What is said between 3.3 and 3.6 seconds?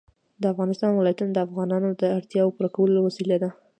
ده.